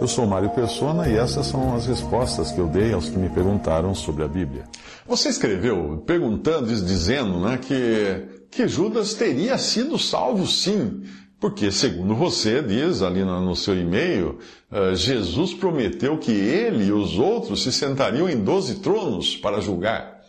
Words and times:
Eu 0.00 0.06
sou 0.06 0.26
Mário 0.28 0.50
Persona 0.50 1.08
e 1.08 1.16
essas 1.16 1.46
são 1.46 1.74
as 1.74 1.86
respostas 1.86 2.52
que 2.52 2.60
eu 2.60 2.68
dei 2.68 2.92
aos 2.92 3.08
que 3.08 3.18
me 3.18 3.28
perguntaram 3.28 3.92
sobre 3.96 4.22
a 4.22 4.28
Bíblia. 4.28 4.64
Você 5.08 5.28
escreveu 5.28 6.04
perguntando, 6.06 6.66
dizendo 6.66 7.40
né, 7.40 7.58
que, 7.58 8.46
que 8.48 8.68
Judas 8.68 9.14
teria 9.14 9.58
sido 9.58 9.98
salvo 9.98 10.46
sim, 10.46 11.02
porque, 11.40 11.72
segundo 11.72 12.14
você 12.14 12.62
diz 12.62 13.02
ali 13.02 13.24
no 13.24 13.56
seu 13.56 13.76
e-mail, 13.76 14.38
uh, 14.70 14.94
Jesus 14.94 15.52
prometeu 15.52 16.16
que 16.16 16.32
ele 16.32 16.86
e 16.86 16.92
os 16.92 17.18
outros 17.18 17.64
se 17.64 17.72
sentariam 17.72 18.28
em 18.28 18.38
doze 18.38 18.76
tronos 18.76 19.36
para 19.36 19.60
julgar. 19.60 20.20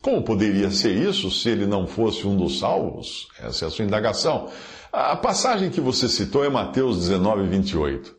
Como 0.00 0.22
poderia 0.22 0.70
ser 0.70 0.92
isso 0.96 1.28
se 1.28 1.48
ele 1.48 1.66
não 1.66 1.88
fosse 1.88 2.24
um 2.24 2.36
dos 2.36 2.60
salvos? 2.60 3.26
Essa 3.40 3.64
é 3.64 3.68
a 3.68 3.70
sua 3.70 3.84
indagação. 3.84 4.48
A 4.92 5.16
passagem 5.16 5.70
que 5.70 5.80
você 5.80 6.08
citou 6.08 6.44
é 6.44 6.48
Mateus 6.48 6.98
19, 6.98 7.48
28. 7.48 8.17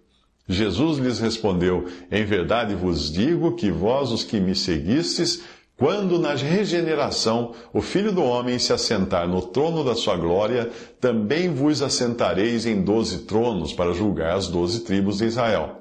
Jesus 0.51 0.97
lhes 0.97 1.19
respondeu: 1.19 1.85
Em 2.11 2.25
verdade 2.25 2.73
vos 2.73 3.11
digo 3.11 3.55
que 3.55 3.69
vós, 3.69 4.11
os 4.11 4.23
que 4.23 4.39
me 4.39 4.55
seguistes, 4.55 5.43
quando 5.77 6.17
na 6.17 6.33
regeneração 6.33 7.53
o 7.71 7.81
Filho 7.81 8.11
do 8.11 8.23
Homem 8.23 8.57
se 8.57 8.73
assentar 8.73 9.27
no 9.27 9.43
trono 9.43 9.83
da 9.83 9.93
sua 9.93 10.17
glória, 10.17 10.71
também 10.99 11.53
vos 11.53 11.83
assentareis 11.83 12.65
em 12.65 12.81
doze 12.81 13.19
tronos 13.19 13.71
para 13.73 13.93
julgar 13.93 14.35
as 14.35 14.47
doze 14.47 14.79
tribos 14.79 15.19
de 15.19 15.25
Israel. 15.25 15.75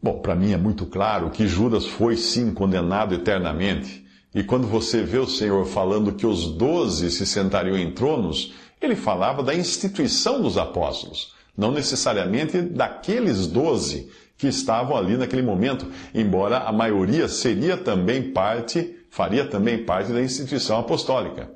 Bom, 0.00 0.20
para 0.20 0.36
mim 0.36 0.52
é 0.52 0.56
muito 0.56 0.86
claro 0.86 1.28
que 1.30 1.48
Judas 1.48 1.84
foi 1.84 2.16
sim 2.16 2.54
condenado 2.54 3.12
eternamente. 3.12 4.06
E 4.32 4.44
quando 4.44 4.68
você 4.68 5.02
vê 5.02 5.18
o 5.18 5.26
Senhor 5.26 5.66
falando 5.66 6.12
que 6.12 6.26
os 6.26 6.46
doze 6.46 7.10
se 7.10 7.26
sentariam 7.26 7.76
em 7.76 7.90
tronos, 7.90 8.54
ele 8.80 8.94
falava 8.94 9.42
da 9.42 9.52
instituição 9.52 10.40
dos 10.40 10.56
apóstolos 10.56 11.36
não 11.58 11.72
necessariamente 11.72 12.62
daqueles 12.62 13.48
doze 13.48 14.08
que 14.36 14.46
estavam 14.46 14.96
ali 14.96 15.16
naquele 15.16 15.42
momento, 15.42 15.90
embora 16.14 16.58
a 16.58 16.72
maioria 16.72 17.26
seria 17.26 17.76
também 17.76 18.30
parte, 18.30 18.96
faria 19.10 19.44
também 19.44 19.84
parte 19.84 20.12
da 20.12 20.22
instituição 20.22 20.78
apostólica. 20.78 21.50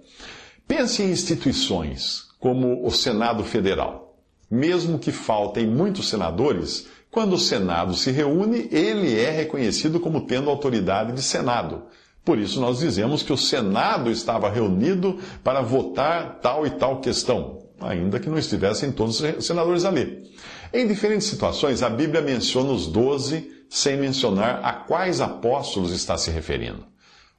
Pense 0.67 1.05
em 1.05 1.11
instituições 1.13 2.25
como 2.41 2.85
o 2.85 2.91
Senado 2.91 3.45
Federal. 3.45 4.17
Mesmo 4.51 4.99
que 4.99 5.13
faltem 5.13 5.69
muitos 5.69 6.09
senadores, 6.09 6.89
quando 7.09 7.35
o 7.35 7.39
Senado 7.39 7.95
se 7.95 8.11
reúne, 8.11 8.69
ele 8.73 9.19
é 9.19 9.31
reconhecido 9.31 10.01
como 10.01 10.27
tendo 10.27 10.51
autoridade 10.51 11.13
de 11.13 11.23
Senado. 11.23 11.85
Por 12.25 12.39
isso 12.39 12.61
nós 12.61 12.81
dizemos 12.81 13.23
que 13.23 13.33
o 13.33 13.37
Senado 13.37 14.11
estava 14.11 14.51
reunido 14.51 15.19
para 15.45 15.63
votar 15.63 16.41
tal 16.41 16.67
e 16.67 16.71
tal 16.71 17.01
questão 17.01 17.62
ainda 17.85 18.19
que 18.19 18.29
não 18.29 18.39
estivessem 18.39 18.93
todos 18.93 19.21
os 19.21 19.47
senadores 19.47 19.85
ali. 19.85 20.31
Em 20.73 20.87
diferentes 20.87 21.27
situações, 21.27 21.83
a 21.83 21.91
Bíblia 21.91 22.21
menciona 22.21 22.71
os 22.71 22.87
doze 22.87 23.51
sem 23.69 23.97
mencionar 23.97 24.61
a 24.63 24.73
quais 24.73 25.21
apóstolos 25.21 25.93
está 25.93 26.17
se 26.17 26.31
referindo. 26.31 26.85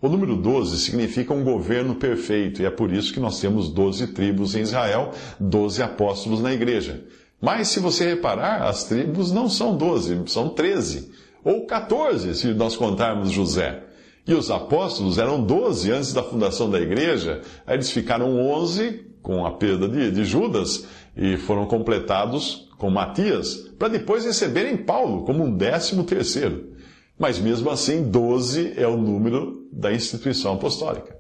O 0.02 0.10
número 0.10 0.36
12 0.36 0.80
significa 0.80 1.34
um 1.34 1.44
governo 1.44 1.96
perfeito, 1.96 2.62
e 2.62 2.66
é 2.66 2.70
por 2.70 2.92
isso 2.92 3.14
que 3.14 3.20
nós 3.20 3.40
temos 3.40 3.70
12 3.70 4.08
tribos 4.08 4.54
em 4.54 4.62
Israel, 4.62 5.14
12 5.40 5.82
apóstolos 5.82 6.42
na 6.42 6.54
igreja. 6.54 7.06
Mas 7.40 7.70
se 7.70 7.80
você 7.80 8.10
reparar, 8.10 8.64
as 8.64 8.84
tribos 8.84 9.32
não 9.32 9.50
são 9.50 9.78
12, 9.78 10.24
são 10.28 10.50
13, 10.50 11.12
ou 11.44 11.66
14, 11.66 12.36
se 12.36 12.48
nós 12.48 12.76
contarmos 12.76 13.32
José. 13.32 13.84
E 14.26 14.34
os 14.34 14.50
apóstolos 14.50 15.18
eram 15.18 15.44
12 15.44 15.92
antes 15.92 16.14
da 16.14 16.24
fundação 16.24 16.70
da 16.70 16.80
igreja, 16.80 17.42
aí 17.68 17.76
eles 17.76 17.92
ficaram 17.92 18.40
11 18.40 19.06
com 19.22 19.46
a 19.46 19.52
perda 19.52 19.88
de, 19.88 20.12
de 20.12 20.24
Judas 20.24 20.86
e 21.16 21.38
foram 21.38 21.66
completados 21.66 22.70
com 22.78 22.90
Matias, 22.90 23.56
para 23.78 23.88
depois 23.88 24.26
receberem 24.26 24.78
Paulo 24.78 25.24
como 25.24 25.44
um 25.44 25.56
décimo 25.56 26.04
terceiro. 26.04 26.74
Mas 27.18 27.40
mesmo 27.40 27.70
assim, 27.70 28.04
12 28.04 28.74
é 28.76 28.88
o 28.88 28.98
número 28.98 29.68
da 29.72 29.94
instituição 29.94 30.54
apostólica. 30.54 31.16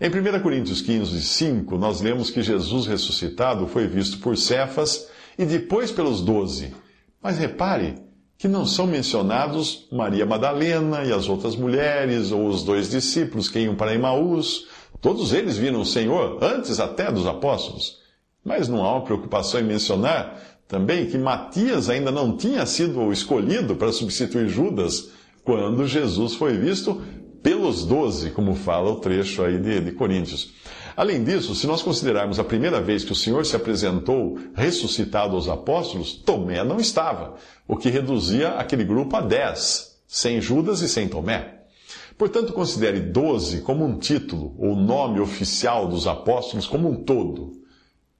Em 0.00 0.08
1 0.08 0.42
Coríntios 0.42 0.82
15, 0.82 1.22
5, 1.22 1.78
nós 1.78 2.00
lemos 2.00 2.30
que 2.30 2.42
Jesus 2.42 2.86
ressuscitado 2.86 3.66
foi 3.66 3.86
visto 3.86 4.18
por 4.18 4.36
Cefas 4.36 5.08
e 5.38 5.44
depois 5.44 5.90
pelos 5.90 6.20
doze. 6.20 6.74
Mas 7.22 7.38
repare 7.38 7.94
que 8.38 8.48
não 8.48 8.66
são 8.66 8.86
mencionados 8.86 9.86
Maria 9.90 10.26
Madalena 10.26 11.04
e 11.04 11.12
as 11.12 11.28
outras 11.28 11.56
mulheres, 11.56 12.32
ou 12.32 12.46
os 12.46 12.62
dois 12.62 12.90
discípulos 12.90 13.48
que 13.48 13.60
iam 13.60 13.74
para 13.74 13.94
Emaús, 13.94 14.66
Todos 15.00 15.32
eles 15.32 15.56
viram 15.56 15.80
o 15.80 15.86
Senhor 15.86 16.42
antes 16.42 16.80
até 16.80 17.10
dos 17.12 17.26
apóstolos. 17.26 17.98
Mas 18.44 18.68
não 18.68 18.84
há 18.84 18.92
uma 18.92 19.04
preocupação 19.04 19.60
em 19.60 19.64
mencionar 19.64 20.40
também 20.66 21.06
que 21.06 21.18
Matias 21.18 21.88
ainda 21.88 22.10
não 22.10 22.36
tinha 22.36 22.64
sido 22.66 23.12
escolhido 23.12 23.76
para 23.76 23.92
substituir 23.92 24.48
Judas 24.48 25.10
quando 25.44 25.86
Jesus 25.86 26.34
foi 26.34 26.56
visto 26.56 27.00
pelos 27.42 27.84
doze, 27.84 28.30
como 28.30 28.54
fala 28.54 28.90
o 28.90 28.96
trecho 28.96 29.42
aí 29.42 29.58
de, 29.58 29.80
de 29.80 29.92
Coríntios. 29.92 30.52
Além 30.96 31.22
disso, 31.22 31.54
se 31.54 31.66
nós 31.66 31.82
considerarmos 31.82 32.38
a 32.38 32.44
primeira 32.44 32.80
vez 32.80 33.04
que 33.04 33.12
o 33.12 33.16
Senhor 33.16 33.44
se 33.44 33.54
apresentou 33.54 34.38
ressuscitado 34.54 35.36
aos 35.36 35.46
apóstolos, 35.46 36.14
Tomé 36.14 36.64
não 36.64 36.80
estava, 36.80 37.34
o 37.68 37.76
que 37.76 37.90
reduzia 37.90 38.52
aquele 38.52 38.82
grupo 38.82 39.14
a 39.14 39.20
dez, 39.20 39.98
sem 40.08 40.40
Judas 40.40 40.80
e 40.80 40.88
sem 40.88 41.06
Tomé. 41.06 41.64
Portanto, 42.16 42.54
considere 42.54 42.98
doze 42.98 43.60
como 43.60 43.84
um 43.84 43.98
título 43.98 44.54
ou 44.58 44.74
nome 44.74 45.20
oficial 45.20 45.86
dos 45.86 46.06
apóstolos 46.06 46.66
como 46.66 46.88
um 46.88 47.04
todo. 47.04 47.52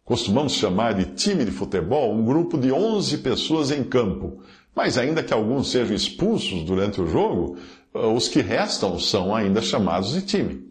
Costumamos 0.04 0.52
chamar 0.52 0.92
de 0.92 1.06
time 1.14 1.46
de 1.46 1.50
futebol 1.50 2.12
um 2.12 2.26
grupo 2.26 2.58
de 2.58 2.70
onze 2.70 3.16
pessoas 3.18 3.70
em 3.70 3.82
campo, 3.82 4.42
mas 4.74 4.98
ainda 4.98 5.22
que 5.22 5.32
alguns 5.32 5.70
sejam 5.70 5.96
expulsos 5.96 6.62
durante 6.62 7.00
o 7.00 7.06
jogo, 7.06 7.56
eh, 7.94 8.06
os 8.06 8.28
que 8.28 8.42
restam 8.42 8.98
são 8.98 9.34
ainda 9.34 9.62
chamados 9.62 10.12
de 10.12 10.20
time. 10.20 10.65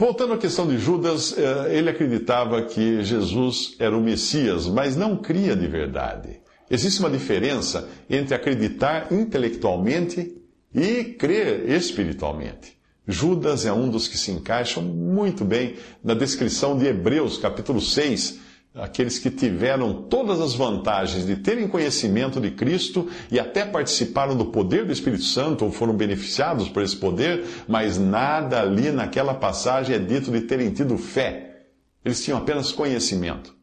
Voltando 0.00 0.34
à 0.34 0.38
questão 0.38 0.68
de 0.68 0.78
Judas, 0.78 1.36
eh, 1.36 1.76
ele 1.76 1.90
acreditava 1.90 2.62
que 2.62 3.02
Jesus 3.02 3.74
era 3.80 3.98
o 3.98 4.00
Messias, 4.00 4.68
mas 4.68 4.94
não 4.94 5.16
cria 5.16 5.56
de 5.56 5.66
verdade. 5.66 6.38
Existe 6.70 7.00
uma 7.00 7.10
diferença 7.10 7.88
entre 8.08 8.32
acreditar 8.32 9.12
intelectualmente 9.12 10.36
e 10.72 11.02
crer 11.02 11.68
espiritualmente. 11.68 12.78
Judas 13.08 13.66
é 13.66 13.72
um 13.72 13.88
dos 13.88 14.06
que 14.06 14.16
se 14.16 14.30
encaixam 14.30 14.84
muito 14.84 15.44
bem 15.44 15.74
na 16.04 16.14
descrição 16.14 16.78
de 16.78 16.86
Hebreus, 16.86 17.36
capítulo 17.36 17.80
6, 17.80 18.38
aqueles 18.78 19.18
que 19.18 19.30
tiveram 19.30 19.92
todas 19.92 20.40
as 20.40 20.54
vantagens 20.54 21.26
de 21.26 21.36
terem 21.36 21.68
conhecimento 21.68 22.40
de 22.40 22.50
Cristo 22.52 23.08
e 23.30 23.38
até 23.38 23.64
participaram 23.64 24.36
do 24.36 24.46
poder 24.46 24.86
do 24.86 24.92
Espírito 24.92 25.24
Santo 25.24 25.64
ou 25.64 25.72
foram 25.72 25.94
beneficiados 25.94 26.68
por 26.68 26.82
esse 26.82 26.96
poder, 26.96 27.44
mas 27.66 27.98
nada 27.98 28.60
ali 28.60 28.90
naquela 28.90 29.34
passagem 29.34 29.96
é 29.96 29.98
dito 29.98 30.30
de 30.30 30.42
terem 30.42 30.70
tido 30.70 30.96
fé. 30.96 31.66
Eles 32.04 32.24
tinham 32.24 32.38
apenas 32.38 32.72
conhecimento. 32.72 33.57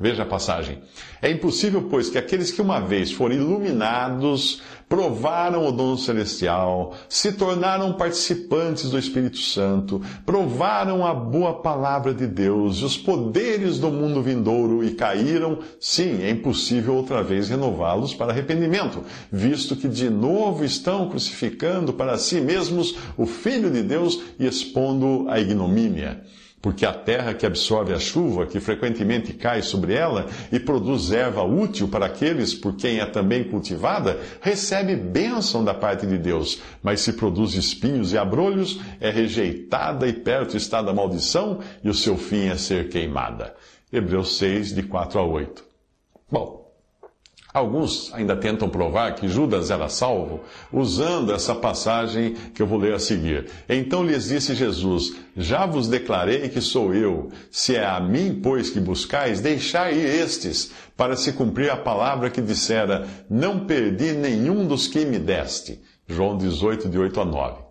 Veja 0.00 0.22
a 0.22 0.26
passagem. 0.26 0.78
É 1.20 1.30
impossível, 1.30 1.86
pois, 1.90 2.08
que 2.08 2.16
aqueles 2.16 2.50
que 2.50 2.62
uma 2.62 2.80
vez 2.80 3.12
foram 3.12 3.34
iluminados, 3.34 4.62
provaram 4.88 5.68
o 5.68 5.70
dom 5.70 5.94
celestial, 5.94 6.94
se 7.06 7.32
tornaram 7.32 7.92
participantes 7.92 8.88
do 8.88 8.98
Espírito 8.98 9.36
Santo, 9.36 10.00
provaram 10.24 11.06
a 11.06 11.12
boa 11.12 11.60
palavra 11.60 12.14
de 12.14 12.26
Deus 12.26 12.78
e 12.78 12.84
os 12.86 12.96
poderes 12.96 13.78
do 13.78 13.90
mundo 13.90 14.22
vindouro 14.22 14.82
e 14.82 14.92
caíram, 14.92 15.58
sim, 15.78 16.22
é 16.22 16.30
impossível 16.30 16.94
outra 16.94 17.22
vez 17.22 17.50
renová-los 17.50 18.14
para 18.14 18.32
arrependimento, 18.32 19.04
visto 19.30 19.76
que 19.76 19.86
de 19.86 20.08
novo 20.08 20.64
estão 20.64 21.10
crucificando 21.10 21.92
para 21.92 22.16
si 22.16 22.40
mesmos 22.40 22.96
o 23.18 23.26
Filho 23.26 23.70
de 23.70 23.82
Deus 23.82 24.18
e 24.38 24.46
expondo 24.46 25.26
a 25.28 25.38
ignomínia 25.38 26.22
porque 26.62 26.84
a 26.84 26.92
terra 26.92 27.32
que 27.32 27.46
absorve 27.46 27.92
a 27.92 27.98
chuva, 27.98 28.46
que 28.46 28.60
frequentemente 28.60 29.32
cai 29.32 29.62
sobre 29.62 29.94
ela 29.94 30.26
e 30.52 30.60
produz 30.60 31.10
erva 31.10 31.42
útil 31.42 31.88
para 31.88 32.06
aqueles 32.06 32.54
por 32.54 32.76
quem 32.76 33.00
é 33.00 33.06
também 33.06 33.44
cultivada, 33.44 34.20
recebe 34.40 34.94
bênção 34.94 35.64
da 35.64 35.72
parte 35.72 36.06
de 36.06 36.18
Deus, 36.18 36.60
mas 36.82 37.00
se 37.00 37.14
produz 37.14 37.54
espinhos 37.54 38.12
e 38.12 38.18
abrolhos, 38.18 38.80
é 39.00 39.10
rejeitada 39.10 40.06
e 40.06 40.12
perto 40.12 40.56
está 40.56 40.82
da 40.82 40.92
maldição, 40.92 41.60
e 41.82 41.88
o 41.88 41.94
seu 41.94 42.16
fim 42.16 42.48
é 42.48 42.56
ser 42.56 42.88
queimada. 42.88 43.54
Hebreus 43.92 44.36
6, 44.36 44.74
de 44.74 44.82
4 44.82 45.18
a 45.18 45.24
8. 45.24 45.64
Bom, 46.30 46.59
Alguns 47.52 48.14
ainda 48.14 48.36
tentam 48.36 48.68
provar 48.68 49.16
que 49.16 49.28
Judas 49.28 49.70
era 49.70 49.88
salvo 49.88 50.40
usando 50.72 51.32
essa 51.32 51.52
passagem 51.52 52.34
que 52.54 52.62
eu 52.62 52.66
vou 52.66 52.78
ler 52.78 52.94
a 52.94 52.98
seguir. 53.00 53.50
Então 53.68 54.04
lhes 54.04 54.28
disse 54.28 54.54
Jesus: 54.54 55.16
Já 55.36 55.66
vos 55.66 55.88
declarei 55.88 56.48
que 56.48 56.60
sou 56.60 56.94
eu. 56.94 57.28
Se 57.50 57.74
é 57.74 57.84
a 57.84 57.98
mim, 57.98 58.40
pois, 58.40 58.70
que 58.70 58.78
buscais, 58.78 59.40
deixai 59.40 59.94
estes, 59.94 60.70
para 60.96 61.16
se 61.16 61.32
cumprir 61.32 61.70
a 61.70 61.76
palavra 61.76 62.30
que 62.30 62.40
dissera: 62.40 63.08
Não 63.28 63.66
perdi 63.66 64.12
nenhum 64.12 64.64
dos 64.64 64.86
que 64.86 65.04
me 65.04 65.18
deste. 65.18 65.80
João 66.06 66.38
18, 66.38 66.88
de 66.88 66.98
8 66.98 67.20
a 67.20 67.24
9. 67.24 67.62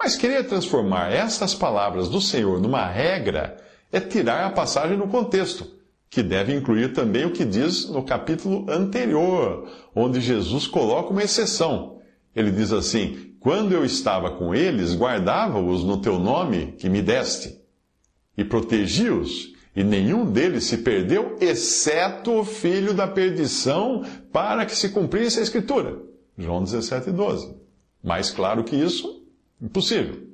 Mas 0.00 0.16
querer 0.16 0.48
transformar 0.48 1.12
estas 1.12 1.54
palavras 1.54 2.08
do 2.08 2.20
Senhor 2.20 2.60
numa 2.60 2.86
regra 2.86 3.56
é 3.92 4.00
tirar 4.00 4.46
a 4.46 4.50
passagem 4.50 4.98
do 4.98 5.06
contexto 5.06 5.81
que 6.12 6.22
deve 6.22 6.54
incluir 6.54 6.92
também 6.92 7.24
o 7.24 7.32
que 7.32 7.42
diz 7.42 7.88
no 7.88 8.02
capítulo 8.02 8.70
anterior, 8.70 9.66
onde 9.96 10.20
Jesus 10.20 10.66
coloca 10.66 11.08
uma 11.08 11.22
exceção. 11.22 12.00
Ele 12.36 12.50
diz 12.50 12.70
assim: 12.70 13.32
Quando 13.40 13.72
eu 13.72 13.82
estava 13.82 14.30
com 14.32 14.54
eles, 14.54 14.94
guardava-os 14.94 15.82
no 15.82 16.02
teu 16.02 16.18
nome 16.18 16.74
que 16.78 16.90
me 16.90 17.00
deste, 17.00 17.58
e 18.36 18.44
protegi-os, 18.44 19.54
e 19.74 19.82
nenhum 19.82 20.30
deles 20.30 20.64
se 20.64 20.76
perdeu, 20.78 21.38
exceto 21.40 22.40
o 22.40 22.44
filho 22.44 22.92
da 22.92 23.08
perdição, 23.08 24.04
para 24.30 24.66
que 24.66 24.76
se 24.76 24.90
cumprisse 24.90 25.38
a 25.40 25.42
Escritura. 25.42 25.98
João 26.36 26.62
17, 26.62 27.10
12. 27.10 27.54
Mais 28.04 28.30
claro 28.30 28.64
que 28.64 28.76
isso, 28.76 29.24
impossível. 29.62 30.30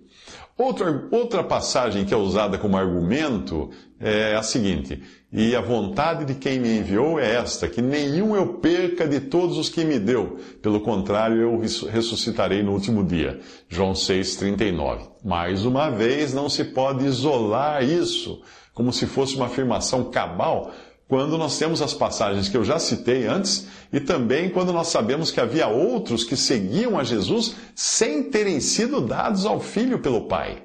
Outra, 0.58 1.06
outra 1.12 1.44
passagem 1.44 2.04
que 2.04 2.12
é 2.12 2.16
usada 2.16 2.58
como 2.58 2.76
argumento 2.76 3.70
é 4.00 4.34
a 4.34 4.42
seguinte: 4.42 5.02
E 5.32 5.54
a 5.56 5.60
vontade 5.60 6.24
de 6.24 6.34
quem 6.34 6.58
me 6.58 6.78
enviou 6.78 7.18
é 7.18 7.34
esta, 7.34 7.68
que 7.68 7.82
nenhum 7.82 8.36
eu 8.36 8.54
perca 8.54 9.06
de 9.06 9.20
todos 9.20 9.58
os 9.58 9.68
que 9.68 9.84
me 9.84 9.98
deu. 9.98 10.38
Pelo 10.62 10.80
contrário, 10.80 11.36
eu 11.40 11.58
ressuscitarei 11.90 12.62
no 12.62 12.72
último 12.72 13.04
dia. 13.04 13.40
João 13.68 13.92
6,39. 13.92 15.08
Mais 15.24 15.64
uma 15.64 15.90
vez, 15.90 16.32
não 16.32 16.48
se 16.48 16.64
pode 16.64 17.04
isolar 17.04 17.82
isso 17.82 18.42
como 18.78 18.92
se 18.92 19.06
fosse 19.06 19.34
uma 19.34 19.46
afirmação 19.46 20.04
cabal, 20.04 20.70
quando 21.08 21.36
nós 21.36 21.58
temos 21.58 21.82
as 21.82 21.92
passagens 21.92 22.48
que 22.48 22.56
eu 22.56 22.62
já 22.62 22.78
citei 22.78 23.26
antes 23.26 23.66
e 23.92 23.98
também 23.98 24.50
quando 24.50 24.72
nós 24.72 24.86
sabemos 24.86 25.32
que 25.32 25.40
havia 25.40 25.66
outros 25.66 26.22
que 26.22 26.36
seguiam 26.36 26.96
a 26.96 27.02
Jesus 27.02 27.56
sem 27.74 28.30
terem 28.30 28.60
sido 28.60 29.00
dados 29.00 29.44
ao 29.44 29.58
Filho 29.58 29.98
pelo 29.98 30.28
Pai. 30.28 30.62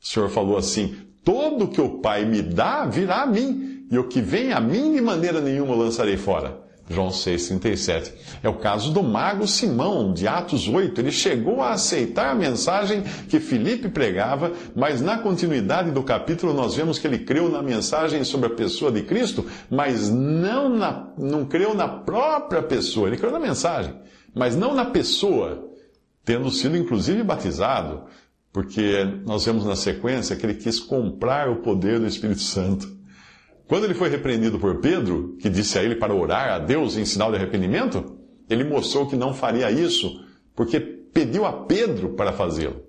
O 0.00 0.06
Senhor 0.06 0.28
falou 0.28 0.56
assim: 0.56 0.94
Todo 1.24 1.68
que 1.68 1.80
o 1.80 1.98
Pai 1.98 2.24
me 2.24 2.42
dá 2.42 2.84
virá 2.84 3.22
a 3.22 3.26
mim, 3.26 3.86
e 3.90 3.98
o 3.98 4.08
que 4.08 4.20
vem 4.20 4.52
a 4.52 4.60
mim 4.60 4.94
de 4.94 5.00
maneira 5.00 5.40
nenhuma 5.40 5.74
lançarei 5.74 6.16
fora. 6.16 6.62
João 6.88 7.08
6,37. 7.08 8.12
É 8.42 8.48
o 8.48 8.58
caso 8.58 8.92
do 8.92 9.02
mago 9.02 9.46
Simão, 9.46 10.12
de 10.12 10.26
Atos 10.26 10.68
8. 10.68 11.00
Ele 11.00 11.12
chegou 11.12 11.62
a 11.62 11.72
aceitar 11.72 12.30
a 12.30 12.34
mensagem 12.34 13.02
que 13.28 13.40
Filipe 13.40 13.88
pregava, 13.88 14.52
mas 14.74 15.00
na 15.00 15.18
continuidade 15.18 15.90
do 15.90 16.02
capítulo 16.02 16.52
nós 16.52 16.74
vemos 16.74 16.98
que 16.98 17.06
ele 17.06 17.20
creu 17.20 17.48
na 17.48 17.62
mensagem 17.62 18.24
sobre 18.24 18.48
a 18.48 18.54
pessoa 18.54 18.90
de 18.90 19.02
Cristo, 19.02 19.46
mas 19.70 20.10
não, 20.10 20.68
na, 20.68 21.08
não 21.16 21.44
creu 21.44 21.74
na 21.74 21.88
própria 21.88 22.62
pessoa. 22.62 23.08
Ele 23.08 23.16
creu 23.16 23.30
na 23.30 23.40
mensagem, 23.40 23.94
mas 24.34 24.56
não 24.56 24.74
na 24.74 24.84
pessoa, 24.84 25.68
tendo 26.24 26.50
sido 26.50 26.76
inclusive 26.76 27.22
batizado, 27.22 28.04
porque 28.52 29.04
nós 29.24 29.44
vemos 29.44 29.64
na 29.64 29.74
sequência 29.74 30.36
que 30.36 30.44
ele 30.44 30.54
quis 30.54 30.78
comprar 30.78 31.48
o 31.48 31.62
poder 31.62 31.98
do 31.98 32.06
Espírito 32.06 32.42
Santo. 32.42 32.86
Quando 33.66 33.84
ele 33.84 33.94
foi 33.94 34.10
repreendido 34.10 34.58
por 34.58 34.80
Pedro, 34.80 35.36
que 35.40 35.48
disse 35.48 35.78
a 35.78 35.82
ele 35.82 35.94
para 35.94 36.14
orar 36.14 36.50
a 36.50 36.58
Deus 36.58 36.96
em 36.96 37.04
sinal 37.04 37.30
de 37.30 37.38
arrependimento, 37.38 38.18
ele 38.50 38.64
mostrou 38.64 39.06
que 39.06 39.16
não 39.16 39.32
faria 39.32 39.70
isso, 39.70 40.22
porque 40.54 40.78
pediu 40.78 41.46
a 41.46 41.52
Pedro 41.64 42.10
para 42.10 42.32
fazê-lo. 42.32 42.82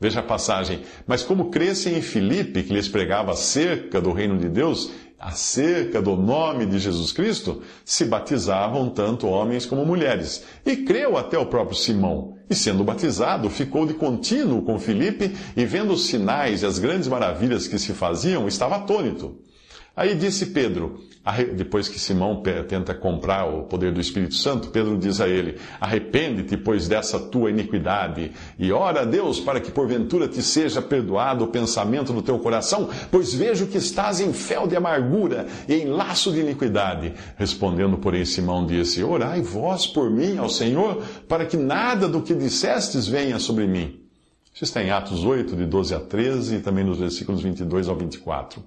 Veja 0.00 0.20
a 0.20 0.22
passagem. 0.22 0.80
Mas 1.06 1.22
como 1.22 1.50
crescem 1.50 1.98
em 1.98 2.02
Filipe, 2.02 2.62
que 2.62 2.72
lhes 2.72 2.88
pregava 2.88 3.32
acerca 3.32 4.00
do 4.00 4.12
reino 4.12 4.38
de 4.38 4.48
Deus, 4.48 4.90
acerca 5.20 6.00
do 6.00 6.16
nome 6.16 6.64
de 6.64 6.78
Jesus 6.78 7.12
Cristo, 7.12 7.62
se 7.84 8.06
batizavam 8.06 8.88
tanto 8.88 9.28
homens 9.28 9.66
como 9.66 9.84
mulheres. 9.84 10.44
E 10.64 10.78
creu 10.78 11.18
até 11.18 11.38
o 11.38 11.44
próprio 11.44 11.76
Simão. 11.76 12.38
E 12.48 12.54
sendo 12.54 12.82
batizado, 12.82 13.50
ficou 13.50 13.84
de 13.84 13.92
contínuo 13.92 14.62
com 14.62 14.78
Filipe, 14.78 15.36
e 15.54 15.64
vendo 15.66 15.92
os 15.92 16.06
sinais 16.06 16.62
e 16.62 16.66
as 16.66 16.78
grandes 16.78 17.06
maravilhas 17.06 17.68
que 17.68 17.78
se 17.78 17.92
faziam, 17.92 18.48
estava 18.48 18.76
atônito. 18.76 19.36
Aí 20.00 20.14
disse 20.14 20.46
Pedro, 20.46 20.98
depois 21.54 21.86
que 21.86 22.00
Simão 22.00 22.42
tenta 22.66 22.94
comprar 22.94 23.44
o 23.44 23.64
poder 23.64 23.92
do 23.92 24.00
Espírito 24.00 24.34
Santo, 24.34 24.70
Pedro 24.70 24.96
diz 24.96 25.20
a 25.20 25.28
ele: 25.28 25.58
Arrepende-te, 25.78 26.56
pois, 26.56 26.88
dessa 26.88 27.20
tua 27.20 27.50
iniquidade, 27.50 28.32
e 28.58 28.72
ora 28.72 29.02
a 29.02 29.04
Deus 29.04 29.40
para 29.40 29.60
que 29.60 29.70
porventura 29.70 30.26
te 30.26 30.40
seja 30.40 30.80
perdoado 30.80 31.44
o 31.44 31.48
pensamento 31.48 32.14
do 32.14 32.22
teu 32.22 32.38
coração, 32.38 32.88
pois 33.10 33.34
vejo 33.34 33.66
que 33.66 33.76
estás 33.76 34.20
em 34.20 34.32
fel 34.32 34.66
de 34.66 34.74
amargura 34.74 35.46
e 35.68 35.74
em 35.74 35.88
laço 35.88 36.32
de 36.32 36.40
iniquidade. 36.40 37.12
Respondendo, 37.36 37.98
porém, 37.98 38.24
Simão 38.24 38.64
disse: 38.64 39.04
Orai 39.04 39.42
vós 39.42 39.86
por 39.86 40.10
mim 40.10 40.38
ao 40.38 40.48
Senhor, 40.48 41.04
para 41.28 41.44
que 41.44 41.58
nada 41.58 42.08
do 42.08 42.22
que 42.22 42.34
dissestes 42.34 43.06
venha 43.06 43.38
sobre 43.38 43.66
mim. 43.66 44.00
Isso 44.54 44.64
está 44.64 44.82
em 44.82 44.90
Atos 44.90 45.24
8, 45.24 45.54
de 45.54 45.66
12 45.66 45.94
a 45.94 46.00
13, 46.00 46.56
e 46.56 46.60
também 46.60 46.84
nos 46.84 46.98
versículos 46.98 47.42
22 47.42 47.86
ao 47.86 47.96
24. 47.96 48.64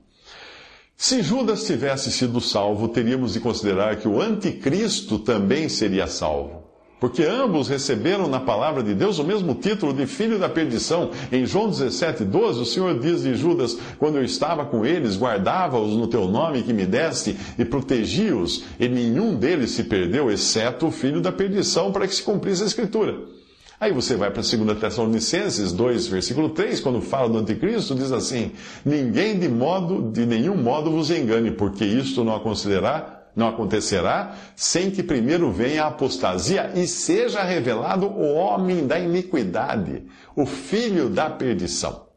Se 1.05 1.21
Judas 1.21 1.65
tivesse 1.65 2.09
sido 2.13 2.39
salvo, 2.39 2.87
teríamos 2.87 3.33
de 3.33 3.41
considerar 3.41 3.97
que 3.97 4.07
o 4.07 4.21
anticristo 4.21 5.19
também 5.19 5.67
seria 5.67 6.07
salvo. 6.07 6.63
Porque 6.97 7.23
ambos 7.23 7.67
receberam 7.67 8.25
na 8.25 8.39
palavra 8.39 8.81
de 8.81 8.93
Deus 8.93 9.19
o 9.19 9.23
mesmo 9.25 9.53
título 9.53 9.93
de 9.93 10.07
filho 10.07 10.39
da 10.39 10.47
perdição. 10.47 11.11
Em 11.29 11.45
João 11.45 11.67
17, 11.67 12.23
12, 12.23 12.61
o 12.61 12.65
Senhor 12.65 12.97
diz 12.99 13.23
de 13.23 13.35
Judas: 13.35 13.77
Quando 13.99 14.15
eu 14.15 14.23
estava 14.23 14.63
com 14.63 14.85
eles, 14.85 15.17
guardava-os 15.17 15.93
no 15.93 16.07
teu 16.07 16.25
nome 16.25 16.63
que 16.63 16.71
me 16.71 16.85
deste 16.85 17.35
e 17.59 17.65
protegi-os, 17.65 18.63
e 18.79 18.87
nenhum 18.87 19.35
deles 19.35 19.71
se 19.71 19.83
perdeu, 19.83 20.31
exceto 20.31 20.87
o 20.87 20.91
filho 20.91 21.19
da 21.19 21.33
perdição, 21.33 21.91
para 21.91 22.07
que 22.07 22.15
se 22.15 22.23
cumprisse 22.23 22.63
a 22.63 22.67
Escritura. 22.67 23.42
Aí 23.83 23.91
você 23.91 24.15
vai 24.15 24.31
para 24.31 24.41
2 24.41 24.79
Tessalonicenses 24.79 25.73
2, 25.73 26.07
versículo 26.07 26.51
3, 26.51 26.79
quando 26.79 27.01
fala 27.01 27.27
do 27.27 27.39
anticristo, 27.39 27.93
diz 27.93 28.13
assim: 28.13 28.53
Ninguém 28.85 29.37
de 29.37 29.49
modo, 29.49 30.09
de 30.09 30.25
nenhum 30.25 30.55
modo 30.55 30.89
vos 30.89 31.11
engane, 31.11 31.51
porque 31.51 31.83
isto 31.83 32.23
não 32.23 32.33
acontecerá, 32.33 33.25
não 33.35 33.49
acontecerá 33.49 34.37
sem 34.55 34.89
que 34.89 35.03
primeiro 35.03 35.51
venha 35.51 35.83
a 35.83 35.87
apostasia 35.87 36.71
e 36.73 36.87
seja 36.87 37.43
revelado 37.43 38.05
o 38.05 38.33
homem 38.35 38.87
da 38.87 38.97
iniquidade, 38.97 40.03
o 40.33 40.45
filho 40.45 41.09
da 41.09 41.29
perdição. 41.29 42.12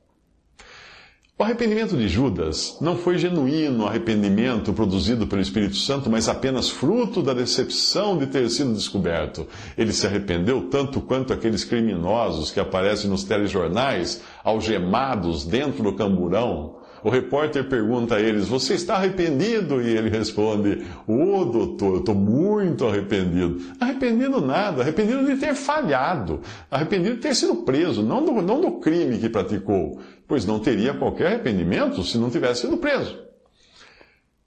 O 1.39 1.45
arrependimento 1.45 1.95
de 1.99 2.09
Judas 2.09 2.79
não 2.81 2.97
foi 2.97 3.19
genuíno 3.19 3.87
arrependimento 3.87 4.73
produzido 4.73 5.27
pelo 5.27 5.43
Espírito 5.43 5.77
Santo, 5.77 6.09
mas 6.09 6.31
apenas 6.31 6.71
fruto 6.71 7.21
da 7.21 7.35
decepção 7.35 8.17
de 8.17 8.27
ter 8.27 8.49
sido 8.49 8.73
descoberto. 8.73 9.47
Ele 9.77 9.93
se 9.93 10.07
arrependeu 10.07 10.71
tanto 10.71 10.99
quanto 10.99 11.35
aqueles 11.35 11.63
criminosos 11.63 12.51
que 12.51 12.59
aparecem 12.59 13.11
nos 13.11 13.23
telejornais, 13.23 14.23
algemados 14.43 15.45
dentro 15.45 15.83
do 15.83 15.93
camburão. 15.93 16.77
O 17.07 17.11
repórter 17.11 17.69
pergunta 17.69 18.17
a 18.17 18.21
eles: 18.21 18.49
Você 18.49 18.75
está 18.75 18.97
arrependido? 18.97 19.81
E 19.81 19.97
ele 19.97 20.11
responde: 20.11 20.85
Ô 21.07 21.37
oh, 21.37 21.45
doutor, 21.45 21.95
eu 21.95 22.01
estou 22.01 22.15
muito 22.17 22.85
arrependido. 22.85 23.61
Arrependido 23.79 24.41
nada, 24.41 24.83
arrependido 24.83 25.25
de 25.25 25.37
ter 25.37 25.55
falhado, 25.55 26.41
arrependido 26.69 27.15
de 27.15 27.21
ter 27.21 27.37
sido 27.37 27.55
preso, 27.63 28.03
não 28.03 28.25
do, 28.25 28.43
não 28.43 28.61
do 28.61 28.73
crime 28.81 29.19
que 29.19 29.29
praticou 29.29 30.01
pois 30.27 30.45
não 30.45 30.59
teria 30.59 30.95
qualquer 30.95 31.29
arrependimento 31.29 32.03
se 32.03 32.19
não 32.19 32.31
tivesse 32.31 32.63
sido 32.63 32.77
preso. 32.77 33.17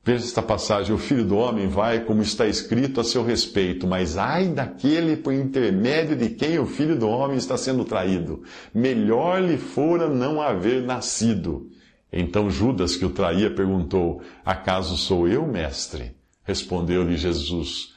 Veja 0.04 0.26
esta 0.26 0.42
passagem: 0.42 0.94
o 0.94 0.98
filho 0.98 1.24
do 1.24 1.38
homem 1.38 1.68
vai, 1.68 2.04
como 2.04 2.22
está 2.22 2.48
escrito 2.48 3.00
a 3.00 3.04
seu 3.04 3.24
respeito, 3.24 3.88
mas 3.88 4.18
ai 4.18 4.48
daquele 4.48 5.16
por 5.16 5.34
intermédio 5.34 6.16
de 6.16 6.30
quem 6.30 6.60
o 6.60 6.66
filho 6.66 6.98
do 6.98 7.08
homem 7.08 7.38
está 7.38 7.58
sendo 7.58 7.86
traído. 7.86 8.44
Melhor 8.74 9.42
lhe 9.42 9.58
fora 9.58 10.10
não 10.10 10.42
haver 10.42 10.84
nascido. 10.84 11.70
Então 12.12 12.50
Judas, 12.50 12.96
que 12.96 13.06
o 13.06 13.12
traía, 13.12 13.54
perguntou: 13.54 14.22
Acaso 14.44 14.98
sou 14.98 15.28
eu, 15.28 15.46
mestre? 15.46 16.16
Respondeu-lhe 16.44 17.16
Jesus: 17.16 17.94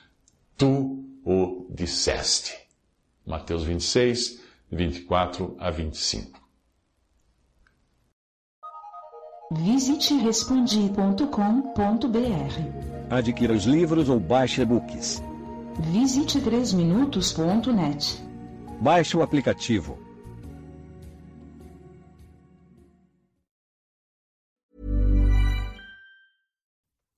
Tu 0.57 1.05
o 1.25 1.67
disseste. 1.71 2.53
Mateus 3.27 3.63
26, 3.63 4.41
24 4.71 5.57
a 5.59 5.71
25. 5.71 6.41
Visite 9.53 10.15
respondi.com.br. 10.15 11.27
Adquira 13.11 13.53
os 13.53 13.65
livros 13.65 14.09
ou 14.09 14.19
baixe 14.19 14.63
e-books. 14.63 15.23
Visite 15.79 16.41
3minutos.net. 16.41 18.23
Baixe 18.81 19.17
o 19.17 19.23
aplicativo. 19.23 19.99